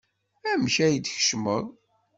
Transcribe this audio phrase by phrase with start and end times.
[0.51, 1.65] Amek ay d-tkecmeḍ?